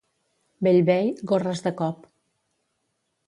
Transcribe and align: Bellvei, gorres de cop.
Bellvei, 0.67 1.11
gorres 1.33 1.61
de 1.67 1.73
cop. 1.83 2.09